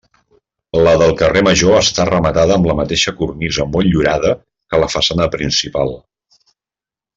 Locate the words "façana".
4.97-5.29